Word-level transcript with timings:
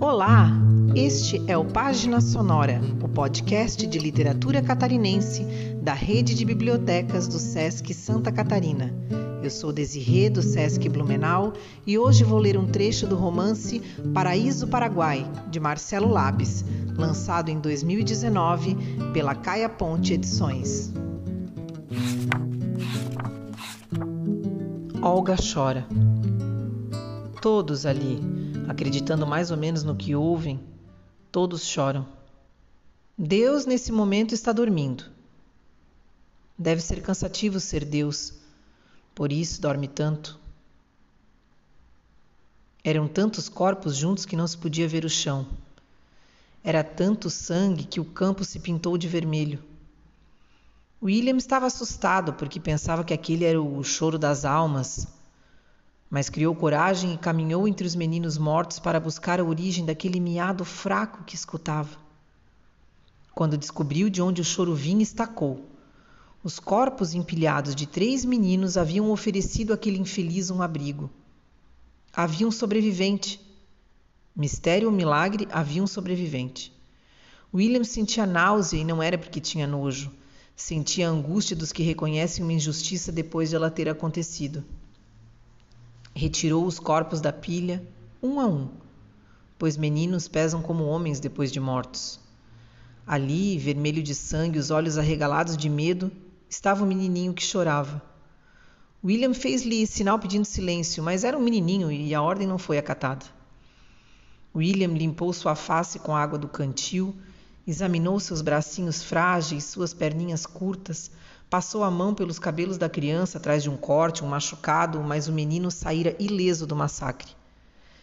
Olá, 0.00 0.52
este 0.94 1.42
é 1.48 1.58
o 1.58 1.64
Página 1.64 2.20
Sonora, 2.20 2.80
o 3.02 3.08
podcast 3.08 3.84
de 3.84 3.98
literatura 3.98 4.62
catarinense 4.62 5.44
da 5.82 5.92
rede 5.92 6.36
de 6.36 6.44
bibliotecas 6.44 7.26
do 7.26 7.36
SESC 7.36 7.92
Santa 7.92 8.30
Catarina. 8.30 8.94
Eu 9.42 9.50
sou 9.50 9.72
Desirê 9.72 10.30
do 10.30 10.40
SESC 10.40 10.88
Blumenau 10.88 11.52
e 11.84 11.98
hoje 11.98 12.22
vou 12.22 12.38
ler 12.38 12.56
um 12.56 12.66
trecho 12.66 13.08
do 13.08 13.16
romance 13.16 13.82
Paraíso 14.14 14.68
Paraguai, 14.68 15.26
de 15.50 15.58
Marcelo 15.58 16.08
Labes, 16.08 16.64
lançado 16.96 17.48
em 17.48 17.58
2019 17.58 18.76
pela 19.12 19.34
Caia 19.34 19.68
Ponte 19.68 20.14
Edições. 20.14 20.92
Olga 25.02 25.34
chora. 25.36 25.84
Todos 27.40 27.86
ali, 27.86 28.20
acreditando 28.68 29.26
mais 29.26 29.50
ou 29.50 29.56
menos 29.56 29.84
no 29.84 29.94
que 29.94 30.14
ouvem, 30.14 30.60
todos 31.30 31.64
choram. 31.64 32.06
Deus 33.16 33.64
nesse 33.64 33.92
momento 33.92 34.34
está 34.34 34.52
dormindo. 34.52 35.04
Deve 36.56 36.80
ser 36.80 37.00
cansativo 37.00 37.60
ser 37.60 37.84
Deus, 37.84 38.34
por 39.14 39.30
isso 39.30 39.60
dorme 39.60 39.86
tanto. 39.86 40.38
Eram 42.82 43.06
tantos 43.06 43.48
corpos 43.48 43.96
juntos 43.96 44.24
que 44.24 44.36
não 44.36 44.46
se 44.46 44.56
podia 44.56 44.88
ver 44.88 45.04
o 45.04 45.10
chão. 45.10 45.46
Era 46.64 46.82
tanto 46.82 47.30
sangue 47.30 47.84
que 47.84 48.00
o 48.00 48.04
campo 48.04 48.44
se 48.44 48.58
pintou 48.58 48.98
de 48.98 49.06
vermelho. 49.06 49.62
William 51.00 51.36
estava 51.36 51.66
assustado 51.66 52.32
porque 52.32 52.58
pensava 52.58 53.04
que 53.04 53.14
aquele 53.14 53.44
era 53.44 53.60
o 53.60 53.84
choro 53.84 54.18
das 54.18 54.44
almas, 54.44 55.06
mas 56.10 56.30
criou 56.30 56.54
coragem 56.54 57.14
e 57.14 57.18
caminhou 57.18 57.68
entre 57.68 57.86
os 57.86 57.94
meninos 57.94 58.38
mortos 58.38 58.78
para 58.78 58.98
buscar 58.98 59.40
a 59.40 59.44
origem 59.44 59.84
daquele 59.84 60.18
miado 60.18 60.64
fraco 60.64 61.24
que 61.24 61.34
escutava. 61.34 61.96
Quando 63.34 63.58
descobriu 63.58 64.08
de 64.08 64.22
onde 64.22 64.40
o 64.40 64.44
choro 64.44 64.74
vinha, 64.74 65.02
estacou. 65.02 65.64
Os 66.42 66.58
corpos 66.58 67.14
empilhados 67.14 67.74
de 67.74 67.86
três 67.86 68.24
meninos 68.24 68.76
haviam 68.76 69.10
oferecido 69.10 69.72
àquele 69.72 69.98
infeliz 69.98 70.50
um 70.50 70.62
abrigo. 70.62 71.10
Havia 72.12 72.48
um 72.48 72.50
sobrevivente. 72.50 73.40
Mistério 74.34 74.88
ou 74.88 74.94
milagre, 74.94 75.46
havia 75.50 75.82
um 75.82 75.86
sobrevivente. 75.86 76.72
William 77.52 77.84
sentia 77.84 78.26
náusea 78.26 78.80
e 78.80 78.84
não 78.84 79.02
era 79.02 79.18
porque 79.18 79.40
tinha 79.40 79.66
nojo. 79.66 80.10
Sentia 80.56 81.08
a 81.08 81.10
angústia 81.10 81.54
dos 81.54 81.72
que 81.72 81.82
reconhecem 81.82 82.42
uma 82.42 82.52
injustiça 82.52 83.12
depois 83.12 83.50
de 83.50 83.56
ela 83.56 83.70
ter 83.70 83.88
acontecido. 83.88 84.64
Retirou 86.18 86.66
os 86.66 86.80
corpos 86.80 87.20
da 87.20 87.32
pilha, 87.32 87.80
um 88.20 88.40
a 88.40 88.46
um, 88.48 88.68
pois 89.56 89.76
meninos 89.76 90.26
pesam 90.26 90.60
como 90.60 90.82
homens 90.82 91.20
depois 91.20 91.52
de 91.52 91.60
mortos. 91.60 92.18
Ali, 93.06 93.56
vermelho 93.56 94.02
de 94.02 94.16
sangue, 94.16 94.58
os 94.58 94.72
olhos 94.72 94.98
arregalados 94.98 95.56
de 95.56 95.70
medo, 95.70 96.10
estava 96.50 96.82
o 96.82 96.86
menininho 96.88 97.32
que 97.32 97.44
chorava. 97.44 98.02
William 99.04 99.32
fez-lhe 99.32 99.86
sinal 99.86 100.18
pedindo 100.18 100.44
silêncio, 100.44 101.04
mas 101.04 101.22
era 101.22 101.38
um 101.38 101.40
menininho 101.40 101.92
e 101.92 102.12
a 102.12 102.20
ordem 102.20 102.48
não 102.48 102.58
foi 102.58 102.78
acatada. 102.78 103.24
William 104.52 104.94
limpou 104.94 105.32
sua 105.32 105.54
face 105.54 106.00
com 106.00 106.16
a 106.16 106.20
água 106.20 106.36
do 106.36 106.48
cantil 106.48 107.14
Examinou 107.68 108.18
seus 108.18 108.40
bracinhos 108.40 109.02
frágeis, 109.02 109.64
suas 109.64 109.92
perninhas 109.92 110.46
curtas, 110.46 111.10
passou 111.48 111.82
a 111.82 111.90
mão 111.90 112.14
pelos 112.14 112.38
cabelos 112.38 112.78
da 112.78 112.88
criança 112.88 113.38
atrás 113.38 113.62
de 113.62 113.70
um 113.70 113.76
corte, 113.76 114.24
um 114.24 114.28
machucado, 114.28 115.00
mas 115.02 115.28
o 115.28 115.32
menino 115.32 115.70
saíra 115.70 116.16
ileso 116.18 116.66
do 116.66 116.76
massacre. 116.76 117.32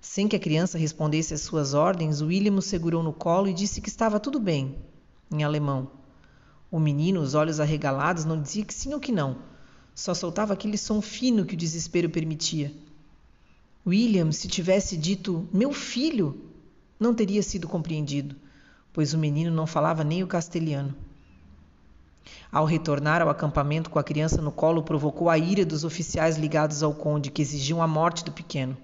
Sem 0.00 0.28
que 0.28 0.36
a 0.36 0.40
criança 0.40 0.78
respondesse 0.78 1.34
às 1.34 1.42
suas 1.42 1.74
ordens, 1.74 2.20
William 2.20 2.54
o 2.54 2.62
segurou 2.62 3.02
no 3.02 3.12
colo 3.12 3.48
e 3.48 3.54
disse 3.54 3.80
que 3.80 3.88
estava 3.88 4.20
tudo 4.20 4.38
bem, 4.38 4.76
em 5.30 5.42
alemão. 5.42 5.90
O 6.70 6.78
menino, 6.78 7.20
os 7.20 7.34
olhos 7.34 7.60
arregalados, 7.60 8.24
não 8.24 8.40
dizia 8.40 8.64
que 8.64 8.74
sim 8.74 8.94
ou 8.94 9.00
que 9.00 9.12
não. 9.12 9.36
Só 9.94 10.14
soltava 10.14 10.52
aquele 10.52 10.76
som 10.76 11.00
fino 11.00 11.44
que 11.44 11.54
o 11.54 11.58
desespero 11.58 12.10
permitia. 12.10 12.72
William, 13.86 14.32
se 14.32 14.48
tivesse 14.48 14.96
dito 14.96 15.48
meu 15.52 15.72
filho, 15.72 16.50
não 16.98 17.14
teria 17.14 17.42
sido 17.42 17.68
compreendido 17.68 18.36
pois 18.96 19.12
o 19.12 19.18
menino 19.18 19.54
não 19.54 19.66
falava 19.66 20.02
nem 20.02 20.22
o 20.22 20.26
castelhano. 20.26 20.94
Ao 22.50 22.64
retornar 22.64 23.22
ao 23.22 23.28
acampamento 23.28 23.90
com 23.90 23.98
a 23.98 24.04
criança 24.04 24.40
no 24.40 24.52
colo, 24.52 24.82
provocou 24.82 25.28
a 25.28 25.38
ira 25.38 25.64
dos 25.64 25.84
oficiais 25.84 26.36
ligados 26.36 26.82
ao 26.82 26.94
conde, 26.94 27.30
que 27.30 27.42
exigiam 27.42 27.82
a 27.82 27.86
morte 27.86 28.24
do 28.24 28.32
pequeno. 28.32 28.76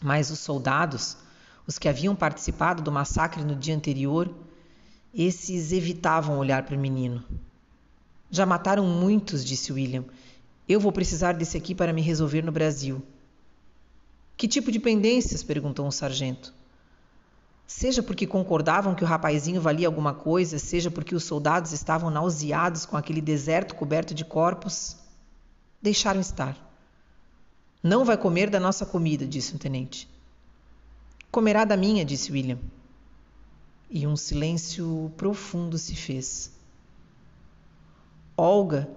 Mas 0.00 0.30
os 0.30 0.38
soldados, 0.38 1.16
os 1.66 1.78
que 1.78 1.88
haviam 1.88 2.14
participado 2.14 2.82
do 2.82 2.90
massacre 2.90 3.44
no 3.44 3.54
dia 3.54 3.74
anterior, 3.74 4.30
esses 5.14 5.72
evitavam 5.72 6.38
olhar 6.38 6.64
para 6.64 6.76
o 6.76 6.78
menino. 6.78 7.22
Já 8.30 8.46
mataram 8.46 8.84
muitos, 8.84 9.44
disse 9.44 9.72
William. 9.72 10.04
Eu 10.68 10.80
vou 10.80 10.90
precisar 10.90 11.32
desse 11.32 11.56
aqui 11.56 11.74
para 11.74 11.92
me 11.92 12.00
resolver 12.00 12.42
no 12.42 12.50
Brasil. 12.50 13.02
Que 14.36 14.48
tipo 14.48 14.72
de 14.72 14.78
pendências? 14.78 15.42
perguntou 15.42 15.86
um 15.86 15.90
sargento. 15.90 16.52
Seja 17.66 18.02
porque 18.02 18.26
concordavam 18.26 18.94
que 18.94 19.04
o 19.04 19.06
rapazinho 19.06 19.60
valia 19.60 19.86
alguma 19.86 20.12
coisa, 20.12 20.58
seja 20.58 20.90
porque 20.90 21.14
os 21.14 21.24
soldados 21.24 21.72
estavam 21.72 22.10
nauseados 22.10 22.84
com 22.84 22.96
aquele 22.96 23.20
deserto 23.20 23.74
coberto 23.74 24.14
de 24.14 24.24
corpos, 24.24 24.96
deixaram 25.80 26.20
estar. 26.20 26.56
Não 27.82 28.04
vai 28.04 28.16
comer 28.16 28.50
da 28.50 28.60
nossa 28.60 28.86
comida, 28.86 29.26
disse 29.26 29.54
um 29.54 29.58
tenente. 29.58 30.08
Comerá 31.30 31.64
da 31.64 31.76
minha, 31.76 32.04
disse 32.04 32.30
William. 32.30 32.58
E 33.90 34.06
um 34.06 34.16
silêncio 34.16 35.10
profundo 35.16 35.78
se 35.78 35.94
fez. 35.94 36.52
Olga 38.36 38.88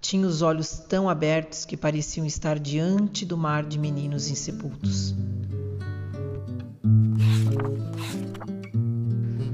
tinha 0.00 0.26
os 0.26 0.42
olhos 0.42 0.78
tão 0.86 1.08
abertos 1.08 1.64
que 1.64 1.78
pareciam 1.78 2.26
estar 2.26 2.58
diante 2.58 3.24
do 3.24 3.38
mar 3.38 3.64
de 3.64 3.78
meninos 3.78 4.28
insepultos. 4.28 5.14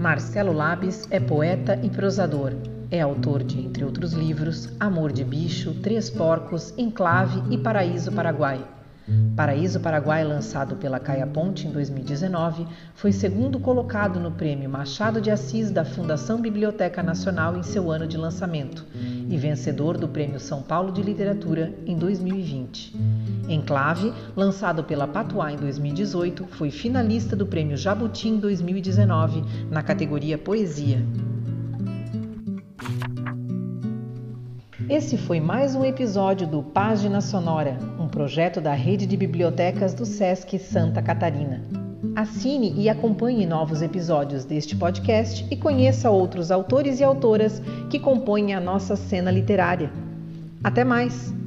Marcelo 0.01 0.55
Labes 0.55 1.07
é 1.11 1.21
poeta 1.21 1.79
e 1.83 1.91
prosador. 1.91 2.55
É 2.91 3.03
autor 3.03 3.45
de, 3.45 3.61
entre 3.61 3.85
outros 3.85 4.15
livros, 4.15 4.67
Amor 4.81 5.13
de 5.13 5.23
Bicho, 5.23 5.75
Três 5.83 6.09
Porcos, 6.09 6.73
Enclave 6.79 7.43
e 7.55 7.59
Paraíso 7.59 8.11
Paraguai. 8.11 8.67
Paraíso 9.35 9.81
Paraguai, 9.81 10.23
lançado 10.23 10.77
pela 10.77 11.01
Caia 11.01 11.27
Ponte 11.27 11.67
em 11.67 11.71
2019, 11.71 12.67
foi 12.95 13.11
segundo 13.11 13.59
colocado 13.59 14.21
no 14.21 14.31
Prêmio 14.31 14.69
Machado 14.69 15.21
de 15.21 15.31
Assis 15.31 15.71
da 15.71 15.85
Fundação 15.85 16.41
Biblioteca 16.41 17.03
Nacional 17.03 17.57
em 17.57 17.63
seu 17.63 17.91
ano 17.91 18.07
de 18.07 18.17
lançamento 18.17 18.87
e 18.95 19.37
vencedor 19.37 19.97
do 19.97 20.09
Prêmio 20.09 20.39
São 20.39 20.63
Paulo 20.63 20.93
de 20.93 21.03
Literatura 21.03 21.73
em 21.87 21.97
2020. 21.97 22.95
Enclave, 23.49 24.13
lançado 24.37 24.85
pela 24.85 25.09
Patuá 25.09 25.53
em 25.53 25.57
2018, 25.57 26.47
foi 26.51 26.71
finalista 26.71 27.35
do 27.35 27.47
Prêmio 27.47 27.77
Jabuti 27.77 28.29
em 28.29 28.39
2019 28.39 29.43
na 29.71 29.83
categoria 29.83 30.37
Poesia. 30.37 31.05
Esse 34.91 35.17
foi 35.17 35.39
mais 35.39 35.77
um 35.77 35.85
episódio 35.85 36.49
do 36.49 36.65
Página 36.65 37.21
Sonora, 37.21 37.79
projeto 38.11 38.61
da 38.61 38.75
Rede 38.75 39.07
de 39.07 39.17
Bibliotecas 39.17 39.95
do 39.95 40.05
SESC 40.05 40.59
Santa 40.59 41.01
Catarina. 41.01 41.63
Assine 42.15 42.75
e 42.77 42.89
acompanhe 42.89 43.47
novos 43.47 43.83
episódios 43.83 44.45
deste 44.45 44.75
podcast 44.75 45.47
e 45.51 45.57
conheça 45.57 46.11
outros 46.11 46.51
autores 46.51 46.99
e 46.99 47.05
autoras 47.05 47.63
que 47.89 47.99
compõem 47.99 48.53
a 48.53 48.61
nossa 48.61 48.97
cena 48.97 49.31
literária. 49.31 49.91
Até 50.63 50.83
mais! 50.83 51.40